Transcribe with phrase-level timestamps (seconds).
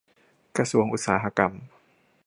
[0.57, 1.51] กระทรวงอุตสาหกรรม